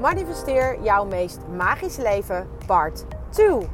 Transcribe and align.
Manifesteer 0.00 0.82
jouw 0.82 1.04
meest 1.04 1.38
magische 1.56 2.02
leven, 2.02 2.48
part 2.66 3.04
2. 3.30 3.68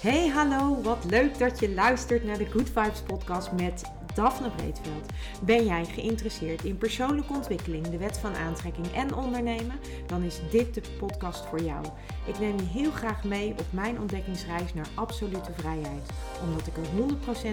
Hey, 0.00 0.28
hallo, 0.28 0.82
wat 0.82 1.04
leuk 1.04 1.38
dat 1.38 1.60
je 1.60 1.74
luistert 1.74 2.24
naar 2.24 2.38
de 2.38 2.46
Good 2.46 2.70
Vibes 2.70 3.02
podcast 3.02 3.52
met 3.52 3.82
Daphne 4.18 4.50
Breedveld. 4.50 5.12
Ben 5.40 5.64
jij 5.64 5.84
geïnteresseerd 5.84 6.64
in 6.64 6.78
persoonlijke 6.78 7.32
ontwikkeling, 7.32 7.88
de 7.88 7.98
wet 7.98 8.18
van 8.18 8.34
aantrekking 8.34 8.86
en 8.92 9.14
ondernemen? 9.14 9.80
Dan 10.06 10.22
is 10.22 10.40
dit 10.50 10.74
de 10.74 10.82
podcast 10.98 11.46
voor 11.46 11.60
jou. 11.60 11.84
Ik 12.26 12.38
neem 12.38 12.56
je 12.56 12.64
heel 12.64 12.90
graag 12.90 13.24
mee 13.24 13.50
op 13.50 13.66
mijn 13.70 14.00
ontdekkingsreis 14.00 14.74
naar 14.74 14.88
absolute 14.94 15.52
vrijheid. 15.52 16.10
Omdat 16.44 16.66
ik 16.66 16.76
er 16.76 16.86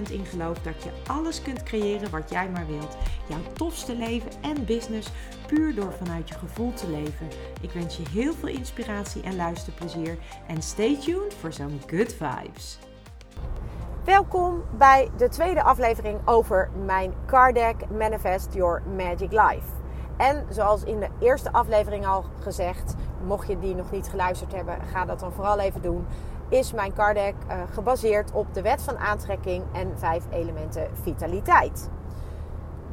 100% 0.07 0.11
in 0.11 0.25
geloof 0.25 0.59
dat 0.59 0.83
je 0.83 0.89
alles 1.07 1.41
kunt 1.41 1.63
creëren 1.63 2.09
wat 2.09 2.29
jij 2.29 2.49
maar 2.49 2.67
wilt. 2.67 2.97
Jouw 3.29 3.53
tofste 3.53 3.95
leven 3.95 4.31
en 4.41 4.65
business 4.65 5.09
puur 5.47 5.75
door 5.75 5.93
vanuit 5.93 6.29
je 6.29 6.35
gevoel 6.35 6.73
te 6.73 6.89
leven. 6.89 7.27
Ik 7.61 7.71
wens 7.71 7.97
je 7.97 8.03
heel 8.09 8.33
veel 8.33 8.49
inspiratie 8.49 9.21
en 9.21 9.35
luisterplezier. 9.35 10.17
En 10.47 10.61
stay 10.61 10.97
tuned 10.99 11.33
voor 11.33 11.53
zo'n 11.53 11.81
good 11.87 12.13
vibes. 12.13 12.77
Welkom 14.05 14.63
bij 14.77 15.09
de 15.17 15.29
tweede 15.29 15.63
aflevering 15.63 16.19
over 16.25 16.69
mijn 16.85 17.13
Kardec 17.25 17.75
Manifest 17.89 18.53
Your 18.53 18.81
Magic 18.95 19.31
Life. 19.31 19.67
En 20.17 20.45
zoals 20.49 20.83
in 20.83 20.99
de 20.99 21.07
eerste 21.19 21.51
aflevering 21.51 22.07
al 22.07 22.25
gezegd, 22.39 22.95
mocht 23.23 23.47
je 23.47 23.59
die 23.59 23.75
nog 23.75 23.91
niet 23.91 24.07
geluisterd 24.07 24.53
hebben, 24.53 24.77
ga 24.91 25.05
dat 25.05 25.19
dan 25.19 25.31
vooral 25.31 25.59
even 25.59 25.81
doen. 25.81 26.05
Is 26.49 26.73
mijn 26.73 26.93
Kardec 26.93 27.33
uh, 27.47 27.61
gebaseerd 27.73 28.31
op 28.31 28.53
de 28.53 28.61
wet 28.61 28.81
van 28.81 28.97
aantrekking 28.97 29.63
en 29.73 29.91
vijf 29.95 30.23
elementen 30.31 30.87
vitaliteit. 31.01 31.89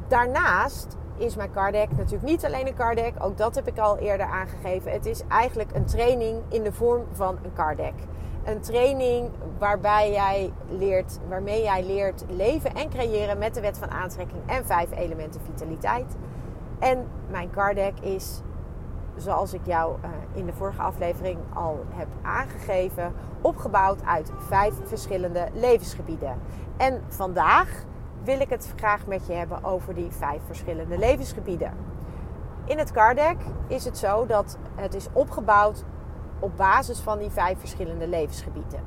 Daarnaast 0.08 0.96
is 1.16 1.36
mijn 1.36 1.50
Kardec 1.50 1.90
natuurlijk 1.90 2.30
niet 2.30 2.44
alleen 2.44 2.66
een 2.66 2.74
Kardec, 2.74 3.14
ook 3.18 3.36
dat 3.36 3.54
heb 3.54 3.68
ik 3.68 3.78
al 3.78 3.98
eerder 3.98 4.26
aangegeven. 4.26 4.92
Het 4.92 5.06
is 5.06 5.22
eigenlijk 5.28 5.74
een 5.74 5.84
training 5.84 6.42
in 6.48 6.62
de 6.62 6.72
vorm 6.72 7.04
van 7.12 7.38
een 7.42 7.52
Kardec 7.52 7.94
een 8.44 8.60
training 8.60 9.30
waarbij 9.58 10.10
jij 10.10 10.52
leert, 10.68 11.18
waarmee 11.28 11.62
jij 11.62 11.84
leert 11.84 12.24
leven 12.28 12.74
en 12.74 12.88
creëren 12.88 13.38
met 13.38 13.54
de 13.54 13.60
wet 13.60 13.78
van 13.78 13.90
aantrekking 13.90 14.40
en 14.46 14.66
vijf 14.66 14.90
elementen 14.90 15.40
vitaliteit. 15.40 16.16
En 16.78 17.06
mijn 17.30 17.50
card 17.50 17.76
deck 17.76 18.00
is, 18.00 18.40
zoals 19.16 19.52
ik 19.52 19.66
jou 19.66 19.96
uh, 20.04 20.10
in 20.32 20.46
de 20.46 20.52
vorige 20.52 20.82
aflevering 20.82 21.38
al 21.54 21.84
heb 21.88 22.08
aangegeven, 22.22 23.12
opgebouwd 23.40 24.04
uit 24.04 24.30
vijf 24.48 24.74
verschillende 24.84 25.48
levensgebieden. 25.52 26.38
En 26.76 27.02
vandaag 27.08 27.84
wil 28.24 28.40
ik 28.40 28.48
het 28.48 28.72
graag 28.76 29.06
met 29.06 29.26
je 29.26 29.32
hebben 29.32 29.64
over 29.64 29.94
die 29.94 30.10
vijf 30.10 30.40
verschillende 30.46 30.98
levensgebieden. 30.98 31.72
In 32.64 32.78
het 32.78 32.92
card 32.92 33.16
deck 33.16 33.36
is 33.66 33.84
het 33.84 33.98
zo 33.98 34.26
dat 34.26 34.58
het 34.74 34.94
is 34.94 35.08
opgebouwd 35.12 35.84
op 36.42 36.56
basis 36.56 36.98
van 36.98 37.18
die 37.18 37.30
vijf 37.30 37.58
verschillende 37.58 38.08
levensgebieden. 38.08 38.80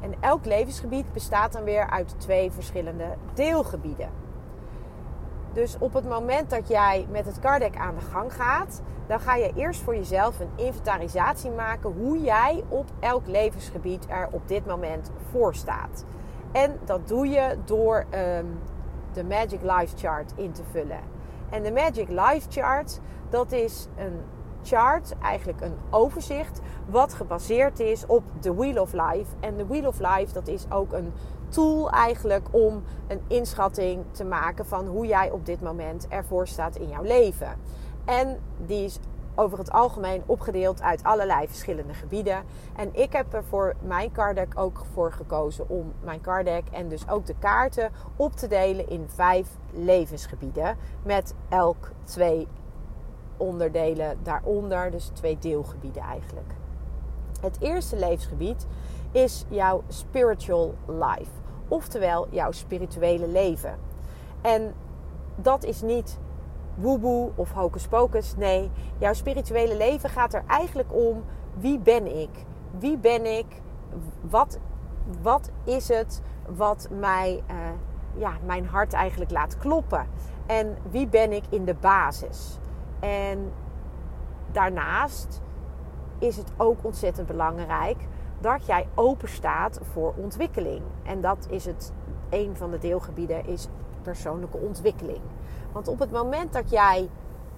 En 0.00 0.14
elk 0.20 0.44
levensgebied 0.44 1.12
bestaat 1.12 1.52
dan 1.52 1.64
weer 1.64 1.90
uit 1.90 2.14
twee 2.18 2.52
verschillende 2.52 3.16
deelgebieden. 3.34 4.10
Dus 5.52 5.76
op 5.78 5.92
het 5.92 6.08
moment 6.08 6.50
dat 6.50 6.68
jij 6.68 7.06
met 7.10 7.26
het 7.26 7.38
cardek 7.38 7.76
aan 7.76 7.94
de 7.94 8.04
gang 8.04 8.34
gaat, 8.34 8.82
dan 9.06 9.20
ga 9.20 9.34
je 9.34 9.52
eerst 9.54 9.82
voor 9.82 9.94
jezelf 9.94 10.40
een 10.40 10.50
inventarisatie 10.54 11.50
maken 11.50 11.92
hoe 11.92 12.20
jij 12.20 12.64
op 12.68 12.86
elk 13.00 13.26
levensgebied 13.26 14.06
er 14.08 14.28
op 14.30 14.48
dit 14.48 14.66
moment 14.66 15.10
voor 15.30 15.54
staat. 15.54 16.04
En 16.52 16.78
dat 16.84 17.08
doe 17.08 17.28
je 17.28 17.58
door 17.64 18.04
um, 18.38 18.58
de 19.12 19.24
Magic 19.24 19.60
Life 19.62 19.96
Chart 19.96 20.32
in 20.36 20.52
te 20.52 20.62
vullen. 20.70 21.00
En 21.50 21.62
de 21.62 21.72
Magic 21.72 22.08
Life 22.08 22.50
Chart, 22.50 23.00
dat 23.28 23.52
is 23.52 23.86
een 23.96 24.20
chart, 24.62 25.14
eigenlijk 25.22 25.60
een 25.60 25.76
overzicht, 25.90 26.60
wat 26.86 27.14
gebaseerd 27.14 27.80
is 27.80 28.06
op 28.06 28.22
de 28.40 28.54
Wheel 28.54 28.80
of 28.82 28.92
Life. 28.92 29.34
En 29.40 29.56
de 29.56 29.66
Wheel 29.66 29.86
of 29.86 29.98
Life, 29.98 30.32
dat 30.32 30.48
is 30.48 30.64
ook 30.70 30.92
een 30.92 31.12
tool 31.48 31.90
eigenlijk 31.90 32.48
om 32.50 32.82
een 33.08 33.20
inschatting 33.26 34.04
te 34.10 34.24
maken 34.24 34.66
van 34.66 34.86
hoe 34.86 35.06
jij 35.06 35.30
op 35.30 35.46
dit 35.46 35.60
moment 35.60 36.08
ervoor 36.08 36.48
staat 36.48 36.76
in 36.76 36.88
jouw 36.88 37.02
leven. 37.02 37.48
En 38.04 38.38
die 38.66 38.84
is 38.84 38.98
over 39.34 39.58
het 39.58 39.70
algemeen 39.70 40.22
opgedeeld 40.26 40.82
uit 40.82 41.02
allerlei 41.02 41.46
verschillende 41.48 41.94
gebieden. 41.94 42.44
En 42.76 42.94
ik 42.94 43.12
heb 43.12 43.34
er 43.34 43.44
voor 43.44 43.74
mijn 43.80 44.12
card 44.12 44.36
deck 44.36 44.52
ook 44.58 44.84
voor 44.92 45.12
gekozen 45.12 45.68
om 45.68 45.92
mijn 46.00 46.20
card 46.20 46.44
deck 46.44 46.64
en 46.72 46.88
dus 46.88 47.08
ook 47.08 47.26
de 47.26 47.34
kaarten 47.38 47.90
op 48.16 48.32
te 48.32 48.46
delen 48.46 48.88
in 48.88 49.04
vijf 49.06 49.48
levensgebieden. 49.72 50.76
Met 51.02 51.34
elk 51.48 51.90
twee 52.04 52.48
onderdelen 53.36 54.18
daaronder, 54.22 54.90
dus 54.90 55.10
twee 55.14 55.38
deelgebieden 55.38 56.02
eigenlijk. 56.02 56.54
Het 57.46 57.60
eerste 57.60 57.96
levensgebied 57.96 58.66
is 59.12 59.44
jouw 59.48 59.82
spiritual 59.88 60.74
life, 60.86 61.30
oftewel 61.68 62.26
jouw 62.30 62.52
spirituele 62.52 63.28
leven. 63.28 63.78
En 64.40 64.74
dat 65.36 65.64
is 65.64 65.82
niet 65.82 66.18
woeboe 66.74 67.30
of 67.34 67.52
hocus 67.52 67.86
pocus. 67.86 68.34
Nee, 68.36 68.70
jouw 68.98 69.12
spirituele 69.12 69.76
leven 69.76 70.10
gaat 70.10 70.34
er 70.34 70.44
eigenlijk 70.46 70.92
om 70.92 71.24
wie 71.54 71.78
ben 71.78 72.20
ik? 72.20 72.30
Wie 72.78 72.96
ben 72.96 73.36
ik? 73.38 73.46
Wat, 74.20 74.58
wat 75.22 75.50
is 75.64 75.88
het 75.88 76.22
wat 76.48 76.88
mij, 76.90 77.42
uh, 77.50 77.56
ja, 78.14 78.32
mijn 78.44 78.66
hart 78.66 78.92
eigenlijk 78.92 79.30
laat 79.30 79.58
kloppen? 79.58 80.06
En 80.46 80.76
wie 80.90 81.06
ben 81.06 81.32
ik 81.32 81.44
in 81.48 81.64
de 81.64 81.74
basis? 81.74 82.58
En 83.00 83.52
daarnaast 84.52 85.40
is 86.18 86.36
het 86.36 86.52
ook 86.56 86.78
ontzettend 86.82 87.26
belangrijk 87.26 87.96
dat 88.38 88.66
jij 88.66 88.88
open 88.94 89.28
staat 89.28 89.80
voor 89.92 90.14
ontwikkeling. 90.16 90.82
En 91.02 91.20
dat 91.20 91.46
is 91.50 91.64
het 91.64 91.92
een 92.30 92.56
van 92.56 92.70
de 92.70 92.78
deelgebieden 92.78 93.46
is 93.46 93.68
persoonlijke 94.02 94.56
ontwikkeling. 94.56 95.20
Want 95.72 95.88
op 95.88 95.98
het 95.98 96.10
moment 96.10 96.52
dat 96.52 96.70
jij 96.70 97.08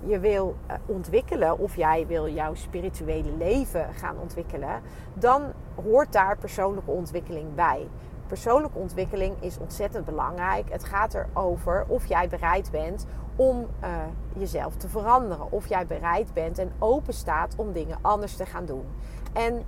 je 0.04 0.18
wil 0.18 0.56
eh, 0.66 0.76
ontwikkelen 0.86 1.58
of 1.58 1.76
jij 1.76 2.06
wil 2.06 2.28
jouw 2.28 2.54
spirituele 2.54 3.32
leven 3.38 3.94
gaan 3.94 4.16
ontwikkelen, 4.20 4.82
dan 5.14 5.42
hoort 5.84 6.12
daar 6.12 6.38
persoonlijke 6.38 6.90
ontwikkeling 6.90 7.54
bij. 7.54 7.86
Persoonlijke 8.28 8.78
ontwikkeling 8.78 9.34
is 9.40 9.58
ontzettend 9.58 10.04
belangrijk. 10.04 10.70
Het 10.70 10.84
gaat 10.84 11.14
erover 11.14 11.84
of 11.88 12.06
jij 12.06 12.28
bereid 12.28 12.70
bent 12.70 13.06
om 13.36 13.66
uh, 13.82 13.88
jezelf 14.32 14.76
te 14.76 14.88
veranderen. 14.88 15.52
Of 15.52 15.68
jij 15.68 15.86
bereid 15.86 16.32
bent 16.34 16.58
en 16.58 16.72
open 16.78 17.14
staat 17.14 17.54
om 17.56 17.72
dingen 17.72 17.98
anders 18.00 18.36
te 18.36 18.46
gaan 18.46 18.66
doen. 18.66 18.84
En 19.32 19.62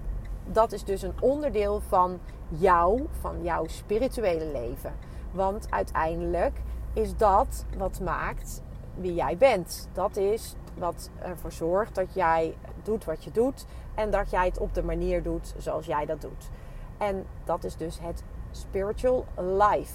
dat 0.44 0.72
is 0.72 0.84
dus 0.84 1.02
een 1.02 1.14
onderdeel 1.20 1.80
van 1.80 2.18
jou, 2.48 3.06
van 3.20 3.42
jouw 3.42 3.66
spirituele 3.66 4.46
leven. 4.52 4.92
Want 5.32 5.66
uiteindelijk 5.70 6.60
is 6.92 7.16
dat 7.16 7.64
wat 7.76 8.00
maakt 8.00 8.62
wie 8.94 9.14
jij 9.14 9.36
bent. 9.36 9.88
Dat 9.92 10.16
is 10.16 10.54
wat 10.78 11.10
ervoor 11.18 11.52
zorgt 11.52 11.94
dat 11.94 12.14
jij 12.14 12.56
doet 12.82 13.04
wat 13.04 13.24
je 13.24 13.30
doet 13.30 13.66
en 13.94 14.10
dat 14.10 14.30
jij 14.30 14.46
het 14.46 14.58
op 14.58 14.74
de 14.74 14.82
manier 14.82 15.22
doet 15.22 15.54
zoals 15.56 15.86
jij 15.86 16.06
dat 16.06 16.20
doet. 16.20 16.50
En 16.98 17.26
dat 17.44 17.64
is 17.64 17.76
dus 17.76 18.00
het 18.00 18.24
spiritual 18.50 19.26
life 19.36 19.94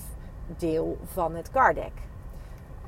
deel 0.58 0.98
van 1.04 1.36
het 1.36 1.52
card 1.52 1.76
deck. 1.76 1.92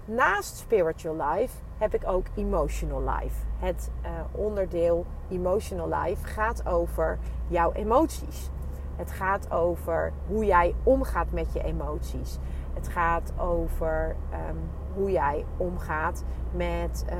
Naast 0.05 0.57
spiritual 0.57 1.15
life 1.15 1.57
heb 1.77 1.93
ik 1.93 2.01
ook 2.07 2.25
emotional 2.35 3.01
life. 3.01 3.45
Het 3.57 3.91
uh, 4.03 4.09
onderdeel 4.31 5.05
emotional 5.29 5.89
life 5.89 6.25
gaat 6.25 6.67
over 6.67 7.19
jouw 7.47 7.71
emoties. 7.71 8.49
Het 8.95 9.11
gaat 9.11 9.51
over 9.51 10.13
hoe 10.27 10.45
jij 10.45 10.75
omgaat 10.83 11.31
met 11.31 11.53
je 11.53 11.63
emoties. 11.63 12.37
Het 12.73 12.87
gaat 12.87 13.33
over 13.37 14.15
um, 14.49 14.57
hoe 14.93 15.11
jij 15.11 15.45
omgaat 15.57 16.23
met 16.51 17.05
uh, 17.09 17.15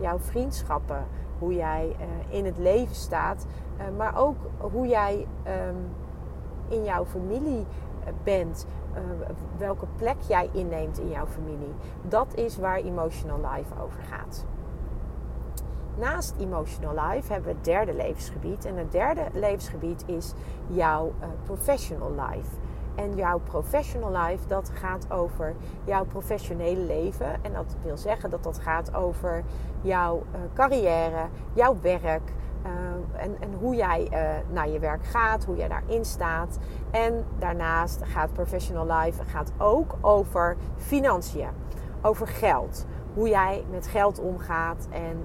jouw 0.00 0.18
vriendschappen. 0.18 1.06
Hoe 1.38 1.54
jij 1.54 1.96
uh, 2.00 2.36
in 2.36 2.44
het 2.44 2.58
leven 2.58 2.94
staat. 2.94 3.46
maar 3.96 4.16
ook 4.16 4.36
hoe 4.58 4.86
jij 4.86 5.26
um, 5.46 5.90
in 6.68 6.84
jouw 6.84 7.04
familie 7.04 7.66
bent. 8.22 8.66
Uh, 8.94 9.00
welke 9.56 9.86
plek 9.96 10.16
jij 10.28 10.48
inneemt 10.52 10.98
in 10.98 11.08
jouw 11.08 11.26
familie. 11.26 11.74
Dat 12.02 12.34
is 12.34 12.58
waar 12.58 12.76
Emotional 12.76 13.38
Life 13.52 13.82
over 13.82 14.02
gaat. 14.02 14.44
Naast 15.96 16.34
Emotional 16.38 17.08
Life 17.08 17.32
hebben 17.32 17.50
we 17.50 17.56
het 17.56 17.64
derde 17.64 17.94
levensgebied. 17.94 18.64
En 18.64 18.76
het 18.76 18.92
derde 18.92 19.24
levensgebied 19.32 20.04
is 20.06 20.32
jouw 20.66 21.12
uh, 21.20 21.26
Professional 21.44 22.10
Life. 22.10 22.50
En 22.94 23.14
jouw 23.14 23.38
professional 23.38 24.10
life, 24.10 24.46
dat 24.46 24.70
gaat 24.74 25.10
over 25.10 25.54
jouw 25.84 26.04
professionele 26.04 26.80
leven. 26.80 27.44
En 27.44 27.52
dat 27.52 27.76
wil 27.82 27.96
zeggen 27.96 28.30
dat 28.30 28.42
dat 28.42 28.58
gaat 28.58 28.94
over 28.94 29.44
jouw 29.80 30.22
carrière, 30.54 31.26
jouw 31.52 31.76
werk, 31.80 32.32
en, 33.16 33.36
en, 33.40 33.52
hoe 33.60 33.74
jij 33.74 34.08
naar 34.50 34.68
je 34.68 34.78
werk 34.78 35.04
gaat, 35.04 35.44
hoe 35.44 35.56
jij 35.56 35.68
daarin 35.68 36.04
staat. 36.04 36.58
En 36.90 37.24
daarnaast 37.38 38.00
gaat 38.04 38.32
Professional 38.32 38.86
Life 38.86 39.24
gaat 39.24 39.52
ook 39.58 39.94
over 40.00 40.56
financiën, 40.76 41.48
over 42.02 42.26
geld. 42.26 42.86
Hoe 43.14 43.28
jij 43.28 43.64
met 43.70 43.86
geld 43.86 44.20
omgaat 44.20 44.88
en 44.90 45.24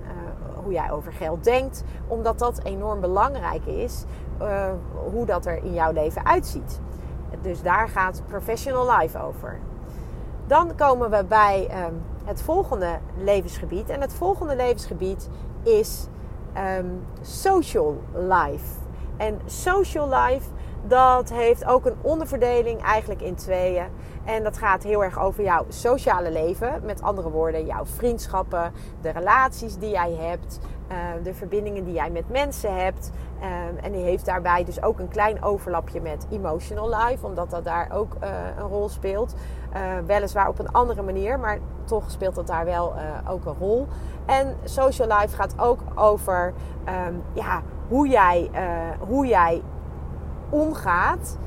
hoe 0.64 0.74
jij 0.74 0.92
over 0.92 1.14
geld 1.14 1.44
denkt, 1.44 1.84
omdat 2.08 2.40
dat 2.40 2.64
enorm 2.64 3.00
belangrijk 3.00 3.66
is, 3.66 4.04
hoe 5.12 5.26
dat 5.26 5.46
er 5.46 5.64
in 5.64 5.74
jouw 5.74 5.92
leven 5.92 6.26
uitziet. 6.26 6.82
Dus 7.42 7.62
daar 7.62 7.90
gaat 7.90 8.22
Professional 8.28 8.98
Life 8.98 9.22
over. 9.22 9.60
Dan 10.48 10.76
komen 10.76 11.10
we 11.10 11.26
bij 11.26 11.86
um, 11.86 12.02
het 12.24 12.42
volgende 12.42 13.00
levensgebied. 13.18 13.90
En 13.90 14.02
het 14.02 14.14
volgende 14.14 14.56
levensgebied 14.56 15.30
is 15.64 16.08
um, 16.58 17.06
social 17.22 18.02
life. 18.14 18.82
En 19.18 19.40
social 19.46 20.10
life, 20.10 20.50
dat 20.88 21.30
heeft 21.30 21.66
ook 21.66 21.86
een 21.86 21.96
onderverdeling 22.02 22.82
eigenlijk 22.82 23.22
in 23.22 23.36
tweeën. 23.36 23.86
En 24.26 24.44
dat 24.44 24.58
gaat 24.58 24.84
heel 24.84 25.04
erg 25.04 25.20
over 25.20 25.44
jouw 25.44 25.66
sociale 25.68 26.32
leven. 26.32 26.82
Met 26.86 27.02
andere 27.02 27.30
woorden, 27.30 27.66
jouw 27.66 27.86
vriendschappen, 27.86 28.72
de 29.02 29.10
relaties 29.10 29.78
die 29.78 29.90
jij 29.90 30.14
hebt, 30.14 30.60
uh, 30.92 30.98
de 31.24 31.34
verbindingen 31.34 31.84
die 31.84 31.94
jij 31.94 32.10
met 32.10 32.30
mensen 32.30 32.76
hebt. 32.76 33.12
Uh, 33.42 33.86
en 33.86 33.92
die 33.92 34.04
heeft 34.04 34.26
daarbij 34.26 34.64
dus 34.64 34.84
ook 34.84 35.00
een 35.00 35.08
klein 35.08 35.44
overlapje 35.44 36.02
met 36.02 36.28
emotional 36.32 36.90
life, 36.90 37.26
omdat 37.26 37.50
dat 37.50 37.64
daar 37.64 37.92
ook 37.94 38.16
uh, 38.24 38.30
een 38.58 38.68
rol 38.68 38.90
speelt. 38.90 39.36
Weliswaar 40.06 40.48
op 40.48 40.60
een 40.60 40.72
andere 40.72 41.02
manier, 41.02 41.40
maar 41.40 41.58
toch 41.84 42.12
speelt 42.12 42.36
dat 42.36 42.48
daar 42.48 42.66
wel 42.66 42.94
ook 43.28 43.46
een 43.46 43.56
rol. 43.60 43.88
En 44.26 44.56
social 44.64 45.20
life 45.20 45.36
gaat 45.36 45.54
ook 45.60 45.80
over 45.96 46.54
um, 47.08 47.24
ja, 47.34 47.62
hoe, 47.88 48.08
jij, 48.08 48.50
hoe 49.00 49.26
jij 49.26 49.62
omgaat 50.50 51.38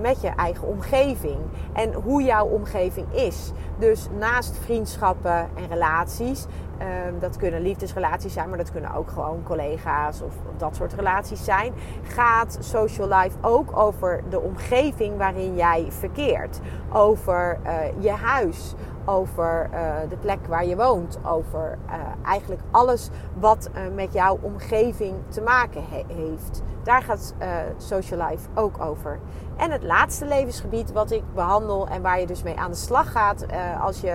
met 0.00 0.20
je 0.20 0.28
eigen 0.28 0.68
omgeving. 0.68 1.38
En 1.72 1.92
hoe 1.92 2.22
jouw 2.22 2.46
omgeving 2.46 3.06
is. 3.12 3.52
Dus 3.78 4.08
naast 4.18 4.58
vriendschappen 4.58 5.48
en 5.54 5.68
relaties. 5.68 6.46
Uh, 6.80 6.86
dat 7.20 7.36
kunnen 7.36 7.62
liefdesrelaties 7.62 8.32
zijn, 8.32 8.48
maar 8.48 8.58
dat 8.58 8.72
kunnen 8.72 8.94
ook 8.94 9.10
gewoon 9.10 9.42
collega's 9.42 10.22
of 10.22 10.34
dat 10.56 10.76
soort 10.76 10.92
relaties 10.92 11.44
zijn. 11.44 11.72
Gaat 12.02 12.58
social 12.60 13.08
life 13.08 13.36
ook 13.40 13.76
over 13.76 14.22
de 14.28 14.40
omgeving 14.40 15.16
waarin 15.16 15.54
jij 15.54 15.86
verkeert. 15.88 16.60
Over 16.92 17.58
uh, 17.66 17.72
je 17.98 18.10
huis, 18.10 18.74
over 19.10 19.70
uh, 19.72 19.94
de 20.08 20.16
plek 20.16 20.46
waar 20.46 20.66
je 20.66 20.76
woont, 20.76 21.18
over 21.24 21.78
uh, 21.86 21.94
eigenlijk 22.24 22.60
alles 22.70 23.08
wat 23.34 23.70
uh, 23.74 23.94
met 23.94 24.12
jouw 24.12 24.38
omgeving 24.40 25.14
te 25.28 25.40
maken 25.40 25.82
he 25.90 26.04
heeft. 26.14 26.62
Daar 26.82 27.02
gaat 27.02 27.34
social 27.76 28.28
life 28.28 28.48
ook 28.54 28.80
over. 28.80 29.18
En 29.56 29.70
het 29.70 29.82
laatste 29.82 30.26
levensgebied 30.26 30.92
wat 30.92 31.10
ik 31.10 31.22
behandel 31.34 31.88
en 31.88 32.02
waar 32.02 32.20
je 32.20 32.26
dus 32.26 32.42
mee 32.42 32.58
aan 32.58 32.70
de 32.70 32.76
slag 32.76 33.12
gaat 33.12 33.46
als 33.82 34.00
je 34.00 34.10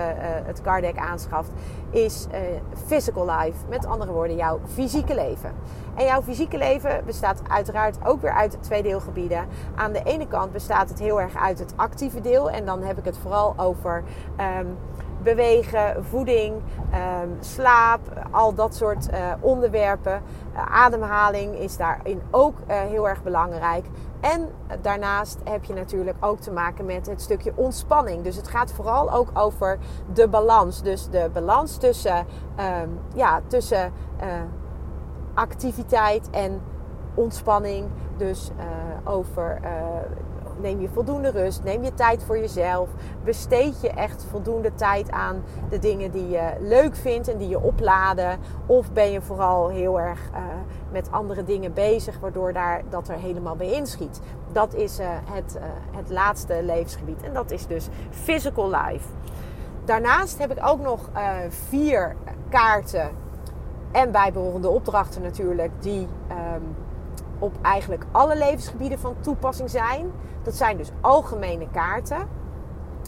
het 0.45 0.61
Cardec 0.61 0.97
aanschaft, 0.97 1.51
is 1.95 2.27
physical 2.85 3.25
life. 3.25 3.57
Met 3.69 3.85
andere 3.85 4.11
woorden, 4.11 4.35
jouw 4.35 4.59
fysieke 4.73 5.15
leven. 5.15 5.51
En 5.95 6.05
jouw 6.05 6.21
fysieke 6.21 6.57
leven 6.57 7.01
bestaat 7.05 7.41
uiteraard 7.47 7.97
ook 8.05 8.21
weer 8.21 8.33
uit 8.33 8.57
twee 8.61 8.83
deelgebieden. 8.83 9.47
Aan 9.75 9.91
de 9.91 10.03
ene 10.03 10.27
kant 10.27 10.51
bestaat 10.51 10.89
het 10.89 10.99
heel 10.99 11.21
erg 11.21 11.35
uit 11.35 11.59
het 11.59 11.73
actieve 11.75 12.21
deel. 12.21 12.49
En 12.49 12.65
dan 12.65 12.81
heb 12.81 12.97
ik 12.97 13.05
het 13.05 13.17
vooral 13.17 13.53
over 13.57 14.03
um, 14.59 14.77
bewegen, 15.23 16.05
voeding, 16.05 16.53
um, 16.53 17.37
slaap, 17.39 17.99
al 18.31 18.53
dat 18.53 18.75
soort 18.75 19.07
uh, 19.11 19.31
onderwerpen. 19.39 20.21
Uh, 20.53 20.61
ademhaling 20.71 21.55
is 21.55 21.77
daarin 21.77 22.21
ook 22.31 22.57
heel 22.67 23.09
erg 23.09 23.23
belangrijk. 23.23 23.85
En 24.33 24.49
daarnaast 24.81 25.39
heb 25.43 25.63
je 25.63 25.73
natuurlijk 25.73 26.17
ook 26.19 26.39
te 26.39 26.51
maken 26.51 26.85
met 26.85 27.05
het 27.05 27.21
stukje 27.21 27.53
ontspanning. 27.55 28.23
Dus 28.23 28.35
het 28.35 28.47
gaat 28.47 28.71
vooral 28.71 29.11
ook 29.11 29.29
over 29.33 29.77
de 30.13 30.27
balans. 30.27 30.81
Dus 30.81 31.09
de 31.09 31.29
balans 31.33 31.77
tussen, 31.77 32.25
um, 32.83 32.99
ja, 33.15 33.41
tussen 33.47 33.93
activiteit 35.33 36.29
en 36.29 36.61
ontspanning. 37.13 37.87
Dus 38.17 38.51
uh, 38.57 39.11
over 39.13 39.59
uh, 39.63 39.69
neem 40.61 40.81
je 40.81 40.89
voldoende 40.89 41.29
rust, 41.29 41.63
neem 41.63 41.83
je 41.83 41.93
tijd 41.93 42.23
voor 42.23 42.37
jezelf, 42.37 42.89
besteed 43.23 43.81
je 43.81 43.89
echt 43.89 44.25
voldoende 44.29 44.73
tijd 44.73 45.11
aan 45.11 45.43
de 45.69 45.79
dingen 45.79 46.11
die 46.11 46.29
je 46.29 46.53
leuk 46.59 46.95
vindt 46.95 47.27
en 47.27 47.37
die 47.37 47.49
je 47.49 47.61
opladen. 47.61 48.39
Of 48.65 48.91
ben 48.91 49.11
je 49.11 49.21
vooral 49.21 49.69
heel 49.69 49.99
erg 49.99 50.19
uh, 50.33 50.39
met 50.91 51.11
andere 51.11 51.43
dingen 51.43 51.73
bezig, 51.73 52.19
waardoor 52.19 52.53
daar, 52.53 52.81
dat 52.89 53.07
er 53.07 53.17
helemaal 53.17 53.55
bij 53.55 53.71
inschiet. 53.71 54.21
Dat 54.51 54.73
is 54.73 54.99
het, 55.31 55.59
het 55.91 56.09
laatste 56.09 56.63
levensgebied 56.63 57.23
en 57.23 57.33
dat 57.33 57.51
is 57.51 57.67
dus 57.67 57.87
physical 58.09 58.69
life. 58.69 59.07
Daarnaast 59.85 60.39
heb 60.39 60.51
ik 60.51 60.67
ook 60.67 60.81
nog 60.81 61.09
vier 61.49 62.15
kaarten 62.49 63.09
en 63.91 64.11
bijbehorende 64.11 64.69
opdrachten 64.69 65.21
natuurlijk, 65.21 65.71
die 65.79 66.07
um, 66.29 66.75
op 67.39 67.53
eigenlijk 67.61 68.05
alle 68.11 68.37
levensgebieden 68.37 68.99
van 68.99 69.15
toepassing 69.19 69.69
zijn. 69.69 70.11
Dat 70.43 70.55
zijn 70.55 70.77
dus 70.77 70.91
algemene 71.01 71.67
kaarten. 71.71 72.27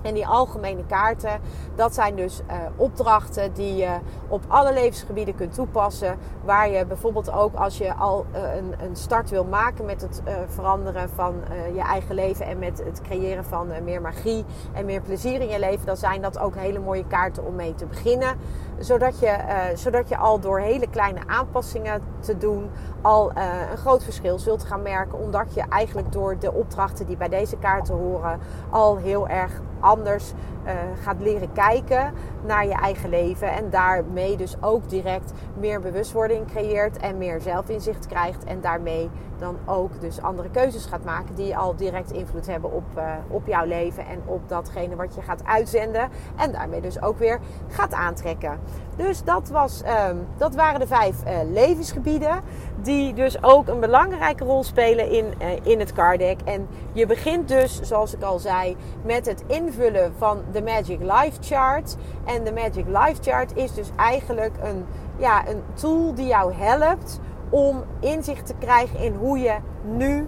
En 0.07 0.13
die 0.13 0.27
algemene 0.27 0.86
kaarten, 0.86 1.39
dat 1.75 1.94
zijn 1.94 2.15
dus 2.15 2.42
uh, 2.50 2.56
opdrachten 2.75 3.54
die 3.54 3.75
je 3.75 3.98
op 4.27 4.42
alle 4.48 4.74
levensgebieden 4.74 5.36
kunt 5.36 5.54
toepassen. 5.54 6.18
Waar 6.44 6.69
je 6.69 6.86
bijvoorbeeld 6.86 7.31
ook 7.31 7.56
als 7.56 7.77
je 7.77 7.94
al 7.94 8.25
uh, 8.33 8.56
een, 8.56 8.74
een, 8.80 8.95
start 8.95 9.30
wil 9.30 9.44
maken 9.44 9.86
met 9.86 10.01
het 10.01 10.21
uh, 10.27 10.33
veranderen 10.48 11.09
van 11.09 11.36
je 11.74 11.81
eigen 11.81 12.15
leven 12.15 12.45
en 12.45 12.59
met 12.59 12.83
het 12.86 13.01
creëren 13.01 13.45
van 13.45 13.68
meer 13.83 14.01
magie 14.01 14.45
en 14.74 14.86
meer 14.86 15.01
plezier 15.01 15.42
in 15.42 15.48
je 15.48 15.59
leven, 15.59 15.86
dan 15.86 15.98
zijn 15.98 16.21
dat 16.21 16.39
ook 16.39 16.56
hele 16.56 16.80
mooie 16.80 17.07
kaarten 17.07 17.45
om 17.45 17.56
mee 17.56 17.75
te 17.75 17.86
beginnen. 17.86 18.38
Zodat 18.77 19.19
je, 19.19 19.38
zodat 19.75 20.10
je 20.10 20.18
al 20.18 20.39
door 20.39 20.60
hele 20.60 20.89
kleine 20.89 21.19
aanpassingen 21.27 22.01
te 22.19 22.38
doen 22.38 22.69
al 23.01 23.31
een 23.71 23.77
groot 23.77 24.03
verschil 24.03 24.39
zult 24.39 24.63
gaan 24.63 24.81
merken. 24.81 25.19
Omdat 25.19 25.53
je 25.53 25.63
eigenlijk 25.69 26.12
door 26.12 26.39
de 26.39 26.53
opdrachten 26.53 27.06
die 27.06 27.18
bij 27.18 27.30
deze 27.30 27.57
kaarten 27.57 27.95
horen 27.95 28.39
al 28.69 28.98
heel 28.98 29.27
erg 29.27 29.62
anders 29.79 30.33
uh, 30.65 30.74
gaat 31.01 31.19
leren 31.19 31.51
kijken 31.53 32.13
naar 32.45 32.65
je 32.65 32.74
eigen 32.74 33.09
leven. 33.09 33.51
En 33.51 33.69
daarmee 33.69 34.38
dus 34.38 34.56
ook 34.62 34.89
direct 34.89 35.31
meer 35.59 35.79
bewustwording 35.79 36.47
creëert 36.47 36.97
en 36.97 37.18
meer 37.18 37.41
zelfinzicht 37.41 38.07
krijgt. 38.07 38.44
En 38.44 38.62
daarmee 38.62 39.09
dan 39.38 39.57
ook 39.65 40.01
dus 40.01 40.21
andere 40.21 40.50
keuzes 40.50 40.85
gaat 40.85 41.03
maken 41.03 41.35
die 41.35 41.57
al 41.57 41.75
direct 41.75 42.12
invloed 42.12 42.47
hebben 42.47 42.71
op, 42.71 42.83
uh, 42.98 43.03
op 43.27 43.48
jouw 43.48 43.65
leven 43.65 44.05
en 44.05 44.22
op 44.25 44.50
datgene 44.50 44.96
wat 44.96 45.15
je 45.15 45.22
gaat 45.22 45.46
uitzenden. 45.46 46.10
En 46.36 46.51
daarmee 46.51 46.81
dus 46.81 47.01
ook 47.01 47.19
weer 47.19 47.39
gaat 47.67 47.93
aantrekken. 47.93 48.60
Dus 48.96 49.24
dat, 49.24 49.50
was, 49.50 49.84
um, 50.10 50.27
dat 50.38 50.55
waren 50.55 50.79
de 50.79 50.88
vijf 50.88 51.15
uh, 51.25 51.34
levensgebieden 51.51 52.41
die 52.81 53.13
dus 53.13 53.43
ook 53.43 53.67
een 53.67 53.79
belangrijke 53.79 54.43
rol 54.43 54.63
spelen 54.63 55.10
in, 55.10 55.34
in 55.63 55.79
het 55.79 55.93
card 55.93 56.19
deck. 56.19 56.39
En 56.46 56.67
je 56.93 57.05
begint 57.05 57.48
dus, 57.48 57.81
zoals 57.81 58.13
ik 58.15 58.24
al 58.24 58.39
zei, 58.39 58.75
met 59.03 59.25
het 59.25 59.43
invullen 59.67 60.13
van 60.17 60.43
de 60.51 60.62
Magic 60.62 61.00
Life 61.00 61.38
Chart. 61.41 61.95
En 62.25 62.43
de 62.43 62.53
Magic 62.53 62.86
Life 62.86 63.21
Chart 63.21 63.55
is 63.55 63.74
dus 63.74 63.89
eigenlijk 63.95 64.53
een, 64.62 64.86
ja, 65.17 65.47
een 65.47 65.62
tool 65.74 66.13
die 66.13 66.27
jou 66.27 66.53
helpt 66.53 67.19
om 67.50 67.83
inzicht 68.00 68.45
te 68.45 68.53
krijgen 68.59 69.00
in 69.00 69.13
hoe 69.13 69.39
je 69.39 69.55
nu 69.83 70.27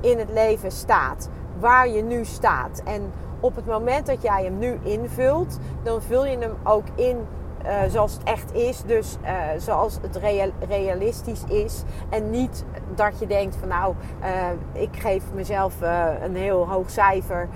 in 0.00 0.18
het 0.18 0.30
leven 0.32 0.70
staat. 0.70 1.28
Waar 1.58 1.88
je 1.88 2.02
nu 2.02 2.24
staat. 2.24 2.82
En 2.84 3.12
op 3.40 3.56
het 3.56 3.66
moment 3.66 4.06
dat 4.06 4.22
jij 4.22 4.44
hem 4.44 4.58
nu 4.58 4.78
invult, 4.82 5.58
dan 5.82 6.02
vul 6.02 6.26
je 6.26 6.38
hem 6.38 6.54
ook 6.64 6.86
in 6.94 7.16
uh, 7.64 7.70
zoals 7.88 8.12
het 8.12 8.22
echt 8.22 8.54
is. 8.54 8.82
Dus 8.82 9.16
uh, 9.22 9.28
zoals 9.58 9.98
het 10.02 10.16
real, 10.16 10.50
realistisch 10.68 11.44
is. 11.48 11.82
En 12.08 12.30
niet 12.30 12.64
dat 12.94 13.18
je 13.18 13.26
denkt 13.26 13.56
van 13.56 13.68
nou, 13.68 13.94
uh, 14.22 14.82
ik 14.82 14.96
geef 14.96 15.22
mezelf 15.34 15.74
een 16.22 16.36
heel 16.36 16.68
hoog 16.68 16.90
cijfer. 16.90 17.48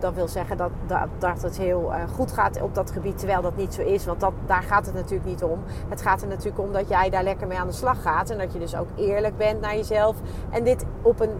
dat 0.00 0.14
wil 0.14 0.28
zeggen 0.28 0.56
dat, 0.56 0.70
dat, 0.86 1.08
dat 1.18 1.42
het 1.42 1.58
heel 1.58 1.92
goed 2.14 2.32
gaat 2.32 2.62
op 2.62 2.74
dat 2.74 2.90
gebied. 2.90 3.18
Terwijl 3.18 3.42
dat 3.42 3.56
niet 3.56 3.74
zo 3.74 3.82
is. 3.82 4.04
Want 4.04 4.20
dat, 4.20 4.32
daar 4.46 4.62
gaat 4.62 4.86
het 4.86 4.94
natuurlijk 4.94 5.28
niet 5.28 5.42
om. 5.42 5.62
Het 5.88 6.02
gaat 6.02 6.22
er 6.22 6.28
natuurlijk 6.28 6.58
om 6.58 6.72
dat 6.72 6.88
jij 6.88 7.10
daar 7.10 7.22
lekker 7.22 7.46
mee 7.46 7.58
aan 7.58 7.66
de 7.66 7.72
slag 7.72 8.02
gaat. 8.02 8.30
En 8.30 8.38
dat 8.38 8.52
je 8.52 8.58
dus 8.58 8.76
ook 8.76 8.88
eerlijk 8.96 9.36
bent 9.36 9.60
naar 9.60 9.76
jezelf. 9.76 10.16
En 10.50 10.64
dit 10.64 10.84
op 11.02 11.20
een 11.20 11.32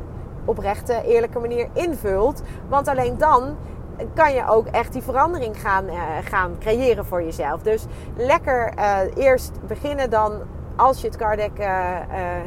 oprechte, 0.45 1.03
eerlijke 1.05 1.39
manier 1.39 1.69
invult. 1.73 2.43
Want 2.69 2.89
alleen 2.89 3.19
dan 3.19 3.57
kan 4.15 4.35
je 4.35 4.49
ook 4.49 4.67
echt 4.67 4.93
die 4.93 5.03
verandering 5.03 5.61
gaan, 5.61 5.85
uh, 5.85 6.03
gaan 6.25 6.57
creëren 6.59 7.05
voor 7.07 7.23
jezelf. 7.23 7.63
Dus 7.63 7.85
lekker 8.17 8.73
uh, 8.79 8.99
eerst 9.17 9.53
beginnen 9.67 10.11
dan 10.11 10.41
als 10.77 11.01
je 11.01 11.07
het 11.07 11.17
card 11.17 11.39
deck 11.39 11.59
uh, 11.59 11.67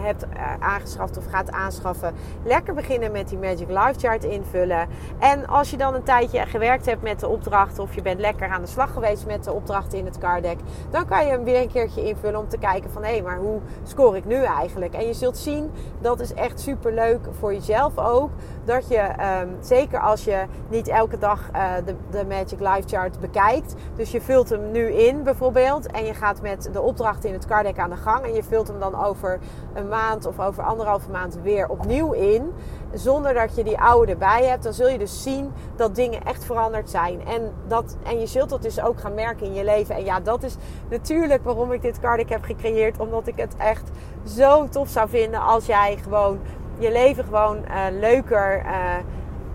hebt 0.01 0.25
aangeschaft 0.59 1.17
of 1.17 1.25
gaat 1.25 1.51
aanschaffen, 1.51 2.13
lekker 2.43 2.73
beginnen 2.73 3.11
met 3.11 3.29
die 3.29 3.37
Magic 3.37 3.67
Life 3.67 3.99
Chart 3.99 4.23
invullen. 4.23 4.87
En 5.19 5.47
als 5.47 5.69
je 5.69 5.77
dan 5.77 5.93
een 5.93 6.03
tijdje 6.03 6.45
gewerkt 6.45 6.85
hebt 6.85 7.01
met 7.01 7.19
de 7.19 7.27
opdrachten 7.27 7.83
of 7.83 7.95
je 7.95 8.01
bent 8.01 8.19
lekker 8.19 8.49
aan 8.49 8.61
de 8.61 8.67
slag 8.67 8.93
geweest 8.93 9.25
met 9.25 9.43
de 9.43 9.51
opdrachten 9.51 9.97
in 9.97 10.05
het 10.05 10.17
card 10.17 10.43
deck, 10.43 10.57
dan 10.89 11.05
kan 11.05 11.25
je 11.25 11.31
hem 11.31 11.43
weer 11.43 11.61
een 11.61 11.71
keertje 11.71 12.07
invullen 12.07 12.39
om 12.39 12.47
te 12.47 12.57
kijken 12.57 12.91
van 12.91 13.03
hé, 13.03 13.11
hey, 13.11 13.21
maar 13.21 13.37
hoe 13.37 13.59
score 13.83 14.17
ik 14.17 14.25
nu 14.25 14.43
eigenlijk? 14.43 14.93
En 14.93 15.07
je 15.07 15.13
zult 15.13 15.37
zien, 15.37 15.71
dat 16.01 16.19
is 16.19 16.33
echt 16.33 16.59
super 16.59 16.93
leuk 16.93 17.27
voor 17.39 17.53
jezelf 17.53 17.97
ook, 17.97 18.29
dat 18.63 18.87
je 18.87 19.09
um, 19.41 19.55
zeker 19.59 19.99
als 19.99 20.23
je 20.23 20.45
niet 20.69 20.87
elke 20.87 21.17
dag 21.17 21.39
uh, 21.55 21.73
de, 21.85 21.95
de 22.09 22.25
Magic 22.25 22.59
Life 22.59 22.87
Chart 22.87 23.19
bekijkt, 23.19 23.75
dus 23.95 24.11
je 24.11 24.21
vult 24.21 24.49
hem 24.49 24.71
nu 24.71 24.91
in 24.91 25.23
bijvoorbeeld 25.23 25.91
en 25.91 26.05
je 26.05 26.13
gaat 26.13 26.41
met 26.41 26.69
de 26.71 26.81
opdrachten 26.81 27.29
in 27.29 27.35
het 27.35 27.45
card 27.45 27.65
deck 27.65 27.79
aan 27.79 27.89
de 27.89 27.95
gang 27.95 28.14
en 28.23 28.33
je 28.33 28.43
vult 28.43 28.67
hem 28.67 28.79
dan 28.79 29.03
over 29.05 29.39
een 29.73 29.87
maand 29.87 30.25
of 30.25 30.39
over 30.39 30.63
anderhalve 30.63 31.09
maand 31.09 31.39
weer 31.43 31.69
opnieuw 31.69 32.11
in, 32.11 32.53
zonder 32.93 33.33
dat 33.33 33.55
je 33.55 33.63
die 33.63 33.79
oude 33.79 34.11
erbij 34.11 34.45
hebt, 34.45 34.63
dan 34.63 34.73
zul 34.73 34.87
je 34.87 34.97
dus 34.97 35.23
zien 35.23 35.51
dat 35.75 35.95
dingen 35.95 36.23
echt 36.23 36.45
veranderd 36.45 36.89
zijn. 36.89 37.27
En, 37.27 37.53
dat, 37.67 37.97
en 38.03 38.19
je 38.19 38.27
zult 38.27 38.49
dat 38.49 38.61
dus 38.61 38.81
ook 38.81 38.99
gaan 38.99 39.13
merken 39.13 39.45
in 39.45 39.53
je 39.53 39.63
leven. 39.63 39.95
En 39.95 40.03
ja, 40.03 40.19
dat 40.19 40.43
is 40.43 40.55
natuurlijk 40.89 41.43
waarom 41.43 41.71
ik 41.71 41.81
dit 41.81 41.99
card 41.99 42.29
heb 42.29 42.43
gecreëerd, 42.43 42.99
omdat 42.99 43.27
ik 43.27 43.37
het 43.37 43.55
echt 43.57 43.89
zo 44.23 44.67
tof 44.69 44.89
zou 44.89 45.09
vinden 45.09 45.41
als 45.41 45.65
jij 45.65 45.97
gewoon 46.03 46.39
je 46.77 46.91
leven 46.91 47.23
gewoon 47.23 47.57
uh, 47.57 47.83
leuker 47.99 48.65
uh, 48.65 48.71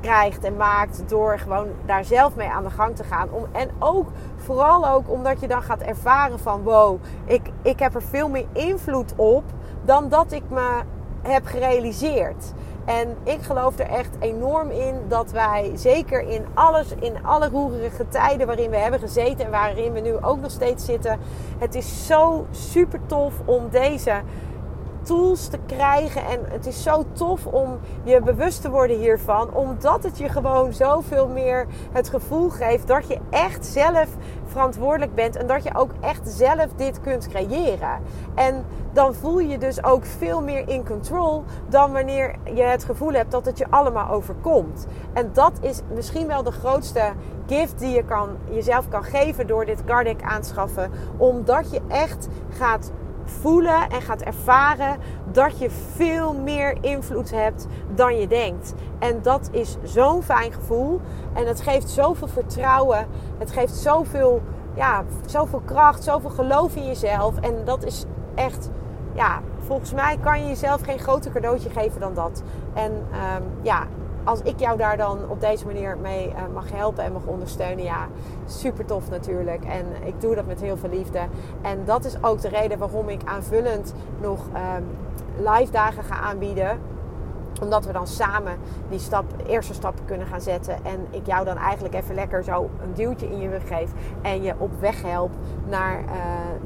krijgt 0.01 0.45
en 0.45 0.57
maakt 0.57 1.03
door 1.07 1.39
gewoon 1.39 1.69
daar 1.87 2.05
zelf 2.05 2.37
mee 2.37 2.49
aan 2.49 2.65
de 2.65 2.71
gang 2.71 2.97
te 2.97 3.05
gaan. 3.05 3.29
Om, 3.31 3.45
en 3.53 3.71
ook, 3.79 4.09
vooral 4.37 4.89
ook 4.89 5.11
omdat 5.11 5.41
je 5.41 5.49
dan 5.49 5.63
gaat 5.63 5.81
ervaren 5.81 6.39
van 6.39 6.63
wow, 6.63 6.99
ik, 7.25 7.43
ik 7.63 7.79
heb 7.79 7.95
er 7.95 8.03
veel 8.03 8.29
meer 8.29 8.47
invloed 8.53 9.13
op 9.17 9.45
dan 9.85 10.09
dat 10.09 10.33
ik 10.33 10.43
me 10.49 10.81
heb 11.23 11.47
gerealiseerd. 11.47 12.53
En 12.85 13.17
ik 13.23 13.43
geloof 13.43 13.79
er 13.79 13.87
echt 13.87 14.17
enorm 14.19 14.71
in 14.71 14.95
dat 15.09 15.31
wij, 15.31 15.71
zeker 15.75 16.29
in 16.29 16.45
alles, 16.55 16.95
in 17.01 17.25
alle 17.25 17.49
roerige 17.49 18.09
tijden 18.09 18.47
waarin 18.47 18.71
we 18.71 18.77
hebben 18.77 19.01
gezeten 19.01 19.45
en 19.45 19.51
waarin 19.51 19.93
we 19.93 20.01
nu 20.01 20.17
ook 20.21 20.41
nog 20.41 20.51
steeds 20.51 20.85
zitten, 20.85 21.19
het 21.59 21.75
is 21.75 22.07
zo 22.07 22.47
super 22.51 23.01
tof 23.07 23.35
om 23.45 23.69
deze 23.71 24.23
tools 25.11 25.49
te 25.49 25.59
krijgen. 25.67 26.25
En 26.25 26.41
het 26.49 26.67
is 26.67 26.83
zo 26.83 27.05
tof 27.13 27.47
om 27.47 27.79
je 28.05 28.21
bewust 28.21 28.63
te 28.63 28.71
worden 28.71 28.99
hiervan. 28.99 29.55
Omdat 29.55 30.03
het 30.03 30.19
je 30.19 30.29
gewoon 30.29 30.73
zoveel 30.73 31.29
meer 31.29 31.67
het 31.93 32.09
gevoel 32.09 32.49
geeft 32.49 32.87
dat 32.87 33.09
je 33.09 33.19
echt 33.31 33.67
zelf 33.67 34.09
verantwoordelijk 34.47 35.15
bent. 35.15 35.37
En 35.37 35.47
dat 35.47 35.63
je 35.63 35.75
ook 35.75 35.91
echt 36.01 36.29
zelf 36.29 36.67
dit 36.77 37.01
kunt 37.01 37.29
creëren. 37.29 38.01
En 38.35 38.65
dan 38.93 39.15
voel 39.15 39.39
je 39.39 39.59
dus 39.59 39.85
ook 39.85 40.05
veel 40.05 40.43
meer 40.43 40.69
in 40.69 40.87
control 40.87 41.45
dan 41.69 41.93
wanneer 41.93 42.35
je 42.55 42.63
het 42.63 42.85
gevoel 42.85 43.13
hebt 43.13 43.31
dat 43.31 43.45
het 43.45 43.59
je 43.59 43.67
allemaal 43.71 44.11
overkomt. 44.11 44.87
En 45.13 45.31
dat 45.33 45.53
is 45.61 45.81
misschien 45.95 46.27
wel 46.27 46.43
de 46.43 46.53
grootste 46.53 47.13
gift 47.47 47.79
die 47.79 47.95
je 47.95 48.05
kan, 48.05 48.29
jezelf 48.51 48.89
kan 48.89 49.05
geven 49.05 49.47
door 49.47 49.65
dit 49.65 49.83
Gardeck 49.87 50.23
aanschaffen. 50.23 50.91
Omdat 51.17 51.71
je 51.71 51.81
echt 51.89 52.29
gaat 52.49 52.93
voelen 53.41 53.91
en 53.91 54.03
gaat 54.03 54.21
ervaren 54.23 54.97
dat 55.33 55.59
je 55.59 55.71
veel 55.71 56.35
meer 56.35 56.77
invloed 56.81 57.31
hebt 57.31 57.67
dan 57.95 58.19
je 58.19 58.27
denkt. 58.27 58.75
En 58.99 59.23
dat 59.23 59.49
is 59.53 59.77
zo'n 59.83 60.23
fijn 60.23 60.53
gevoel. 60.53 61.01
En 61.33 61.47
het 61.47 61.61
geeft 61.61 61.91
zoveel 61.91 62.29
vertrouwen. 62.29 63.07
Het 63.39 63.51
geeft 63.51 63.75
zoveel, 63.75 64.43
ja, 64.75 65.05
zoveel 65.27 65.63
kracht, 65.65 66.05
zoveel 66.05 66.31
geloof 66.31 66.77
in 66.77 66.87
jezelf. 66.87 67.37
En 67.41 67.65
dat 67.65 67.85
is 67.85 68.05
echt, 68.35 68.71
ja, 69.13 69.41
volgens 69.67 69.93
mij 69.93 70.19
kan 70.21 70.41
je 70.41 70.47
jezelf 70.47 70.81
geen 70.81 70.99
groter 70.99 71.33
cadeautje 71.33 71.71
geven 71.71 72.01
dan 72.01 72.15
dat. 72.15 72.43
En 72.75 72.93
um, 72.93 73.45
ja, 73.63 73.87
als 74.25 74.41
ik 74.43 74.59
jou 74.61 74.77
daar 74.77 74.97
dan 74.97 75.19
op 75.29 75.41
deze 75.41 75.67
manier 75.67 75.97
mee 75.99 76.29
uh, 76.29 76.35
mag 76.55 76.73
helpen 76.73 77.05
en 77.05 77.13
mag 77.13 77.25
ondersteunen, 77.25 77.85
ja, 77.85 78.09
super 78.47 78.85
tof 78.85 79.11
natuurlijk. 79.11 79.65
En 79.65 79.87
ik 80.05 80.21
doe 80.21 80.35
dat 80.35 80.47
met 80.47 80.61
heel 80.61 80.77
veel 80.77 80.91
liefde. 80.91 81.21
En 81.63 81.85
dat 81.85 82.05
is 82.05 82.23
ook 82.23 82.41
de 82.41 82.49
reden 82.49 82.79
waarom 82.79 83.09
ik 83.09 83.21
aanvullend 83.25 83.95
nog 84.21 84.47
um, 84.47 84.87
live 85.37 85.73
dagen 85.73 86.05
ga 86.05 86.15
aanbieden 86.15 86.79
omdat 87.61 87.87
we 87.87 87.93
dan 87.93 88.07
samen 88.07 88.57
die 88.89 88.99
stap, 88.99 89.25
eerste 89.47 89.75
stappen 89.75 90.05
kunnen 90.05 90.27
gaan 90.27 90.41
zetten. 90.41 90.85
En 90.85 91.07
ik 91.11 91.27
jou 91.27 91.45
dan 91.45 91.57
eigenlijk 91.57 91.95
even 91.95 92.15
lekker 92.15 92.45
zo 92.45 92.71
een 92.83 92.95
duwtje 92.95 93.31
in 93.31 93.41
je 93.41 93.49
rug 93.49 93.69
geef. 93.69 93.91
En 94.23 94.43
je 94.43 94.55
op 94.59 94.81
weg 94.81 95.03
help 95.03 95.31
naar, 95.67 96.01
uh, 96.01 96.13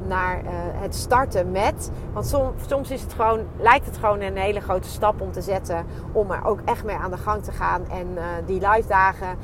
naar 0.07 0.43
uh, 0.43 0.49
het 0.73 0.95
starten 0.95 1.51
met. 1.51 1.91
Want 2.13 2.25
som, 2.25 2.53
soms 2.67 2.91
is 2.91 3.01
het 3.01 3.13
gewoon, 3.13 3.45
lijkt 3.57 3.85
het 3.85 3.97
gewoon 3.97 4.21
een 4.21 4.37
hele 4.37 4.59
grote 4.59 4.87
stap 4.87 5.21
om 5.21 5.31
te 5.31 5.41
zetten. 5.41 5.85
Om 6.11 6.31
er 6.31 6.45
ook 6.45 6.59
echt 6.65 6.83
mee 6.83 6.95
aan 6.95 7.11
de 7.11 7.17
gang 7.17 7.43
te 7.43 7.51
gaan. 7.51 7.89
En 7.89 8.07
uh, 8.15 8.23
die 8.45 8.67
live 8.67 8.87
dagen 8.87 9.37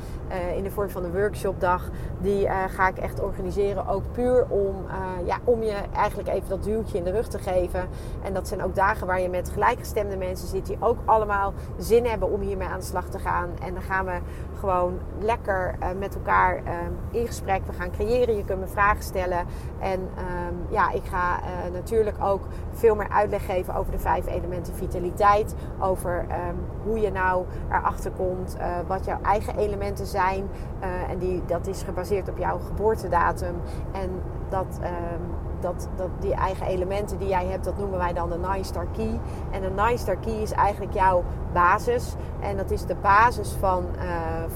in 0.56 0.62
de 0.62 0.70
vorm 0.70 0.90
van 0.90 1.04
een 1.04 1.12
workshopdag. 1.12 1.88
Die 2.18 2.48
ga 2.68 2.88
ik 2.88 2.98
echt 2.98 3.22
organiseren. 3.22 3.86
Ook 3.86 4.02
puur 4.12 4.46
om, 4.48 4.74
ja, 5.24 5.38
om 5.44 5.62
je 5.62 5.76
eigenlijk 5.94 6.28
even 6.28 6.48
dat 6.48 6.62
duwtje 6.62 6.98
in 6.98 7.04
de 7.04 7.10
rug 7.10 7.28
te 7.28 7.38
geven. 7.38 7.88
En 8.22 8.34
dat 8.34 8.48
zijn 8.48 8.62
ook 8.62 8.74
dagen 8.74 9.06
waar 9.06 9.20
je 9.20 9.28
met 9.28 9.50
gelijkgestemde 9.50 10.16
mensen 10.16 10.48
zit. 10.48 10.66
Die 10.66 10.76
ook 10.80 10.98
allemaal 11.04 11.41
zin 11.78 12.06
hebben 12.06 12.30
om 12.30 12.40
hiermee 12.40 12.68
aan 12.68 12.78
de 12.78 12.84
slag 12.84 13.08
te 13.08 13.18
gaan. 13.18 13.48
En 13.62 13.74
dan 13.74 13.82
gaan 13.82 14.04
we 14.04 14.18
gewoon 14.58 14.98
lekker 15.20 15.74
uh, 15.80 15.88
met 15.98 16.14
elkaar 16.14 16.56
uh, 16.56 16.72
in 17.10 17.26
gesprek. 17.26 17.66
We 17.66 17.72
gaan 17.72 17.90
creëren. 17.90 18.36
Je 18.36 18.44
kunt 18.44 18.60
me 18.60 18.66
vragen 18.66 19.02
stellen. 19.02 19.46
En 19.78 20.00
um, 20.00 20.66
ja, 20.70 20.90
ik 20.90 21.04
ga 21.04 21.40
uh, 21.40 21.72
natuurlijk 21.72 22.16
ook 22.22 22.42
veel 22.72 22.94
meer 22.94 23.08
uitleg 23.08 23.44
geven 23.44 23.74
over 23.74 23.92
de 23.92 23.98
vijf 23.98 24.26
elementen 24.26 24.74
vitaliteit. 24.74 25.54
Over 25.78 26.26
um, 26.48 26.56
hoe 26.84 27.00
je 27.00 27.10
nou 27.10 27.44
erachter 27.70 28.10
komt. 28.10 28.56
wat 28.86 29.04
jouw 29.04 29.18
eigen 29.22 29.56
elementen 29.56 30.06
zijn. 30.06 30.48
en 31.08 31.18
die, 31.18 31.42
dat 31.46 31.66
is 31.66 31.82
gebaseerd 31.82 32.28
op 32.28 32.38
jouw 32.38 32.58
geboortedatum. 32.58 33.54
En 33.92 34.10
dat. 34.48 34.80
Dat, 35.62 35.88
dat 35.96 36.08
die 36.20 36.34
eigen 36.34 36.66
elementen 36.66 37.18
die 37.18 37.28
jij 37.28 37.46
hebt, 37.46 37.64
dat 37.64 37.78
noemen 37.78 37.98
wij 37.98 38.12
dan 38.12 38.30
de 38.30 38.38
Nine 38.38 38.64
Star 38.64 38.86
Key. 38.96 39.20
En 39.50 39.60
de 39.60 39.70
Nine 39.70 39.96
Star 39.96 40.16
Key 40.16 40.42
is 40.42 40.52
eigenlijk 40.52 40.92
jouw 40.92 41.24
basis. 41.52 42.14
En 42.40 42.56
dat 42.56 42.70
is 42.70 42.84
de 42.84 42.96
basis 43.00 43.52
van, 43.52 43.84
uh, 43.96 44.02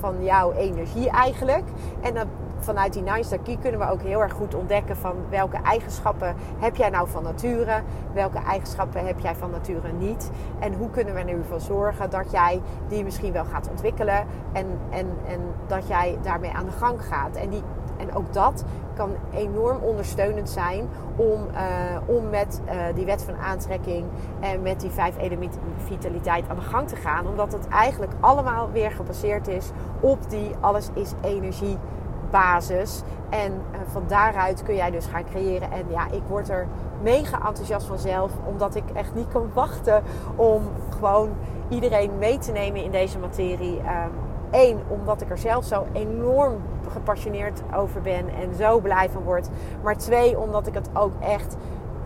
van 0.00 0.24
jouw 0.24 0.52
energie 0.52 1.10
eigenlijk. 1.10 1.64
En 2.00 2.14
vanuit 2.58 2.92
die 2.92 3.02
Nine 3.02 3.22
Star 3.22 3.38
Key 3.38 3.56
kunnen 3.60 3.80
we 3.80 3.90
ook 3.90 4.02
heel 4.02 4.22
erg 4.22 4.32
goed 4.32 4.54
ontdekken 4.54 4.96
van 4.96 5.14
welke 5.30 5.56
eigenschappen 5.56 6.34
heb 6.58 6.76
jij 6.76 6.90
nou 6.90 7.08
van 7.08 7.22
nature. 7.22 7.82
Welke 8.12 8.38
eigenschappen 8.38 9.06
heb 9.06 9.20
jij 9.20 9.34
van 9.34 9.50
nature 9.50 9.92
niet. 9.92 10.30
En 10.58 10.74
hoe 10.74 10.90
kunnen 10.90 11.14
we 11.14 11.20
er 11.20 11.26
nu 11.26 11.44
voor 11.48 11.60
zorgen 11.60 12.10
dat 12.10 12.30
jij 12.30 12.60
die 12.88 13.04
misschien 13.04 13.32
wel 13.32 13.44
gaat 13.44 13.68
ontwikkelen. 13.70 14.26
En, 14.52 14.66
en, 14.90 15.06
en 15.26 15.40
dat 15.66 15.88
jij 15.88 16.18
daarmee 16.22 16.52
aan 16.52 16.64
de 16.64 16.72
gang 16.72 17.04
gaat. 17.04 17.36
En 17.36 17.48
die 17.48 17.62
ook 18.16 18.32
dat 18.32 18.64
kan 18.94 19.10
enorm 19.34 19.78
ondersteunend 19.82 20.48
zijn 20.50 20.88
om, 21.16 21.46
uh, 21.52 22.16
om 22.16 22.28
met 22.30 22.60
uh, 22.66 22.72
die 22.94 23.04
wet 23.04 23.22
van 23.22 23.36
aantrekking 23.36 24.04
en 24.40 24.62
met 24.62 24.80
die 24.80 24.90
vijf 24.90 25.16
elementen 25.18 25.60
vitaliteit 25.76 26.48
aan 26.48 26.56
de 26.56 26.62
gang 26.62 26.88
te 26.88 26.96
gaan. 26.96 27.28
Omdat 27.28 27.52
het 27.52 27.68
eigenlijk 27.68 28.12
allemaal 28.20 28.70
weer 28.70 28.90
gebaseerd 28.90 29.48
is 29.48 29.70
op 30.00 30.30
die 30.30 30.50
alles 30.60 30.88
is 30.94 31.12
energie 31.22 31.78
basis. 32.30 33.02
En 33.28 33.52
uh, 33.52 33.78
van 33.92 34.02
daaruit 34.06 34.62
kun 34.62 34.74
jij 34.74 34.90
dus 34.90 35.06
gaan 35.06 35.24
creëren. 35.24 35.72
En 35.72 35.84
ja, 35.88 36.10
ik 36.10 36.22
word 36.28 36.48
er 36.48 36.66
mega 37.02 37.46
enthousiast 37.46 37.86
vanzelf. 37.86 38.32
Omdat 38.44 38.74
ik 38.74 38.84
echt 38.92 39.14
niet 39.14 39.28
kan 39.28 39.50
wachten 39.54 40.02
om 40.36 40.62
gewoon 40.98 41.30
iedereen 41.68 42.18
mee 42.18 42.38
te 42.38 42.52
nemen 42.52 42.84
in 42.84 42.90
deze 42.90 43.18
materie. 43.18 43.78
Um, 43.78 44.25
Eén, 44.50 44.78
omdat 44.88 45.20
ik 45.20 45.30
er 45.30 45.38
zelf 45.38 45.64
zo 45.64 45.86
enorm 45.92 46.54
gepassioneerd 46.88 47.62
over 47.74 48.00
ben 48.00 48.28
en 48.28 48.54
zo 48.54 48.80
blij 48.80 49.10
van 49.10 49.22
word. 49.22 49.48
Maar 49.82 49.96
twee, 49.96 50.38
omdat 50.38 50.66
ik 50.66 50.74
het 50.74 50.88
ook 50.94 51.12
echt 51.20 51.56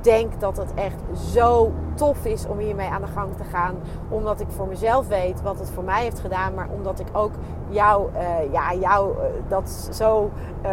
denk 0.01 0.41
dat 0.41 0.57
het 0.57 0.75
echt 0.75 1.01
zo 1.33 1.73
tof 1.95 2.25
is 2.25 2.47
om 2.47 2.59
hiermee 2.59 2.89
aan 2.89 3.01
de 3.01 3.07
gang 3.07 3.37
te 3.37 3.45
gaan. 3.45 3.75
Omdat 4.09 4.41
ik 4.41 4.47
voor 4.51 4.67
mezelf 4.67 5.09
weet 5.09 5.43
wat 5.43 5.59
het 5.59 5.71
voor 5.71 5.85
mij 5.85 6.03
heeft 6.03 6.21
gedaan. 6.21 6.55
Maar 6.55 6.69
omdat 6.71 7.01
ik 7.01 7.07
ook 7.13 7.33
jou, 7.69 8.11
uh, 8.15 8.53
ja, 8.53 8.75
jou 8.75 9.17
uh, 9.17 9.25
dat 9.49 9.89
zo, 9.93 10.31
uh, 10.65 10.71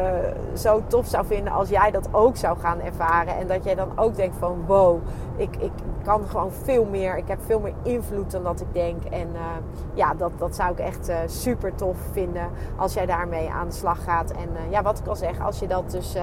zo 0.53 0.81
tof 0.87 1.07
zou 1.07 1.25
vinden 1.25 1.53
als 1.53 1.69
jij 1.69 1.91
dat 1.91 2.09
ook 2.11 2.37
zou 2.37 2.57
gaan 2.57 2.81
ervaren. 2.81 3.37
En 3.37 3.47
dat 3.47 3.63
jij 3.63 3.75
dan 3.75 3.91
ook 3.95 4.15
denkt 4.15 4.35
van 4.39 4.65
wow, 4.65 4.99
ik, 5.35 5.55
ik 5.55 5.71
kan 6.07 6.27
gewoon 6.27 6.51
veel 6.51 6.85
meer. 6.85 7.17
Ik 7.17 7.27
heb 7.27 7.39
veel 7.45 7.59
meer 7.59 7.73
invloed 7.83 8.31
dan 8.31 8.43
dat 8.43 8.61
ik 8.61 8.73
denk. 8.73 9.03
En 9.03 9.27
ja, 9.93 10.13
dat, 10.13 10.31
dat 10.37 10.55
zou 10.55 10.71
ik 10.71 10.79
echt 10.79 11.11
super 11.25 11.75
tof 11.75 11.97
vinden 12.11 12.49
als 12.75 12.93
jij 12.93 13.05
daarmee 13.05 13.49
aan 13.49 13.67
de 13.67 13.73
slag 13.73 14.03
gaat. 14.03 14.31
En 14.31 14.49
ja, 14.69 14.81
wat 14.81 14.99
ik 14.99 15.07
al 15.07 15.15
zeg, 15.15 15.41
als 15.41 15.59
je 15.59 15.67
dat 15.67 15.91
dus 15.91 16.15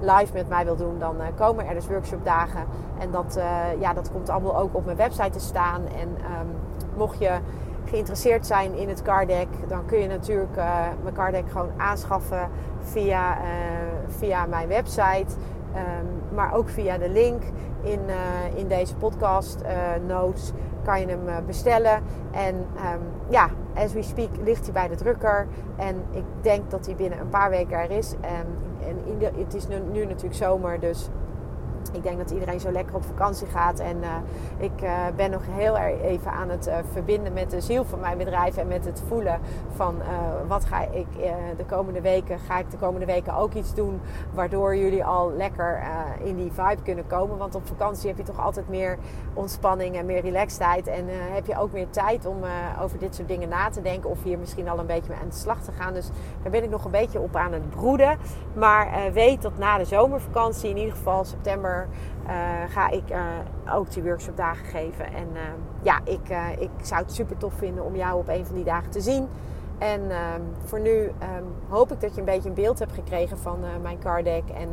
live 0.00 0.32
met 0.32 0.48
mij 0.48 0.64
wil 0.64 0.76
doen, 0.76 0.98
dan 0.98 1.16
komen 1.36 1.66
er 1.66 1.74
dus 1.74 1.86
workshopdagen. 1.86 2.64
En 2.98 3.10
dat, 3.10 3.40
ja, 3.78 3.92
dat 3.92 4.10
komt 4.12 4.28
allemaal 4.28 4.58
ook 4.58 4.74
op 4.74 4.84
mijn 4.84 4.96
website 4.96 5.30
te 5.30 5.40
staan. 5.40 5.82
En 5.86 6.08
um, 6.08 6.48
mocht 6.96 7.18
je 7.18 7.38
geïnteresseerd 7.84 8.46
zijn 8.46 8.74
in 8.74 8.88
het 8.88 9.02
card 9.02 9.28
deck, 9.28 9.48
dan 9.68 9.84
kun 9.86 9.98
je 9.98 10.08
natuurlijk 10.08 10.56
mijn 11.02 11.14
card 11.14 11.32
deck 11.32 11.50
gewoon 11.50 11.70
aanschaffen 11.76 12.48
via, 12.80 13.36
via 14.06 14.46
mijn 14.46 14.68
website. 14.68 15.34
Um, 15.74 16.34
maar 16.34 16.54
ook 16.54 16.68
via 16.68 16.98
de 16.98 17.08
link 17.08 17.42
in, 17.82 18.00
uh, 18.06 18.58
in 18.58 18.68
deze 18.68 18.96
podcast 18.96 19.58
uh, 19.62 19.68
notes 20.06 20.52
kan 20.84 21.00
je 21.00 21.06
hem 21.06 21.46
bestellen. 21.46 22.02
En 22.30 22.54
um, 22.54 23.00
ja, 23.28 23.48
as 23.74 23.92
we 23.92 24.02
speak 24.02 24.28
ligt 24.42 24.64
hij 24.64 24.72
bij 24.72 24.88
de 24.88 24.94
drukker. 24.94 25.46
En 25.76 26.04
ik 26.10 26.24
denk 26.40 26.70
dat 26.70 26.86
hij 26.86 26.94
binnen 26.94 27.20
een 27.20 27.28
paar 27.28 27.50
weken 27.50 27.78
er 27.78 27.90
is. 27.90 28.14
En, 28.20 28.46
en 28.88 29.20
het 29.38 29.54
is 29.54 29.68
nu, 29.68 29.74
nu 29.92 30.04
natuurlijk 30.04 30.34
zomer, 30.34 30.80
dus 30.80 31.08
ik 31.92 32.02
denk 32.02 32.18
dat 32.18 32.30
iedereen 32.30 32.60
zo 32.60 32.70
lekker 32.70 32.94
op 32.94 33.04
vakantie 33.04 33.46
gaat. 33.46 33.78
En 33.78 33.96
uh, 33.96 34.08
ik 34.58 34.82
uh, 34.82 34.90
ben 35.16 35.30
nog 35.30 35.42
heel 35.50 35.78
erg 35.78 36.00
even 36.00 36.32
aan 36.32 36.48
het 36.48 36.66
uh, 36.66 36.74
verbinden 36.92 37.32
met 37.32 37.50
de 37.50 37.60
ziel 37.60 37.84
van 37.84 38.00
mijn 38.00 38.18
bedrijf. 38.18 38.56
En 38.56 38.68
met 38.68 38.84
het 38.84 39.02
voelen 39.08 39.40
van 39.74 39.94
wat 40.48 40.64
ga 40.64 40.82
ik 40.82 41.06
de 41.56 41.64
komende 41.66 42.00
weken. 42.00 42.38
Ga 42.38 42.58
ik 42.58 42.70
de 42.70 42.76
komende 42.76 43.06
weken 43.06 43.34
ook 43.34 43.54
iets 43.54 43.74
doen 43.74 44.00
waardoor 44.34 44.76
jullie 44.76 45.04
al 45.04 45.32
lekker 45.32 45.82
in 46.22 46.36
die 46.36 46.52
vibe 46.52 46.82
kunnen 46.82 47.06
komen. 47.06 47.38
Want 47.38 47.54
op 47.54 47.66
vakantie 47.66 48.08
heb 48.08 48.16
je 48.16 48.22
toch 48.22 48.40
altijd 48.40 48.68
meer 48.68 48.98
ontspanning 49.34 49.96
en 49.96 50.06
meer 50.06 50.20
relaxedheid. 50.20 50.86
En 50.86 51.04
heb 51.08 51.46
je 51.46 51.58
ook 51.58 51.72
meer 51.72 51.90
tijd 51.90 52.26
om 52.26 52.36
over 52.82 52.98
dit 52.98 53.14
soort 53.14 53.28
dingen 53.28 53.48
na 53.48 53.68
te 53.68 53.82
denken. 53.82 54.10
Of 54.10 54.22
hier 54.22 54.38
misschien 54.38 54.68
al 54.68 54.78
een 54.78 54.86
beetje 54.86 55.10
mee 55.10 55.20
aan 55.22 55.28
de 55.28 55.34
slag 55.34 55.60
te 55.60 55.72
gaan. 55.72 55.92
Dus 55.94 56.10
daar 56.42 56.52
ben 56.52 56.62
ik 56.62 56.70
nog 56.70 56.84
een 56.84 56.90
beetje 56.90 57.20
op 57.20 57.36
aan 57.36 57.52
het 57.52 57.70
broeden. 57.70 58.18
Maar 58.54 59.12
weet 59.12 59.42
dat 59.42 59.58
na 59.58 59.78
de 59.78 59.84
zomervakantie, 59.84 60.70
in 60.70 60.76
ieder 60.76 60.94
geval 60.94 61.24
september 61.24 61.79
uh, 62.26 62.30
ga 62.68 62.88
ik 62.88 63.10
uh, 63.10 63.74
ook 63.74 63.90
die 63.90 64.02
workshopdagen 64.02 64.66
geven. 64.66 65.06
En 65.06 65.28
uh, 65.32 65.40
ja, 65.82 66.00
ik, 66.04 66.28
ik 66.58 66.70
zou 66.82 67.02
het 67.02 67.12
super 67.12 67.36
tof 67.36 67.54
vinden 67.54 67.84
om 67.84 67.96
jou 67.96 68.18
op 68.18 68.28
een 68.28 68.46
van 68.46 68.54
die 68.54 68.64
dagen 68.64 68.90
te 68.90 69.00
zien. 69.00 69.28
En 69.78 70.10
ehm, 70.10 70.40
voor 70.64 70.80
nu 70.80 70.90
um, 70.90 71.12
hoop 71.68 71.92
ik 71.92 72.00
dat 72.00 72.14
je 72.14 72.18
een 72.18 72.26
beetje 72.26 72.48
een 72.48 72.54
beeld 72.54 72.78
hebt 72.78 72.92
gekregen 72.92 73.38
van 73.38 73.58
mijn 73.82 73.98
card 73.98 74.24
deck 74.24 74.42
en 74.48 74.68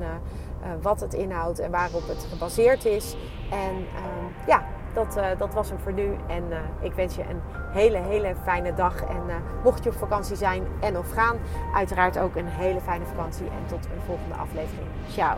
wat 0.82 1.00
het 1.00 1.14
inhoudt 1.14 1.60
en 1.60 1.72
waarop 1.72 2.08
het 2.08 2.28
gebaseerd 2.30 2.86
is. 2.86 3.16
En 3.52 3.76
ehm, 3.76 4.48
ja, 4.48 4.64
dat, 4.94 5.20
dat 5.38 5.54
was 5.54 5.70
hem 5.70 5.80
voor 5.80 5.94
nu. 5.94 6.16
En 6.28 6.44
ik 6.80 6.94
wens 6.94 7.16
je 7.16 7.22
een 7.22 7.42
hele, 7.72 7.98
hele 7.98 8.36
fijne 8.44 8.74
dag. 8.74 9.04
En 9.04 9.22
mocht 9.64 9.84
je 9.84 9.90
op 9.90 9.96
vakantie 9.96 10.36
zijn 10.36 10.64
en 10.80 10.98
of 10.98 11.12
gaan, 11.12 11.38
uiteraard 11.74 12.20
ook 12.20 12.36
een 12.36 12.48
hele 12.48 12.80
fijne 12.82 13.06
vakantie. 13.06 13.46
En 13.46 13.66
tot 13.68 13.86
een 13.86 14.02
volgende 14.06 14.36
aflevering. 14.36 14.88
Ciao. 15.10 15.38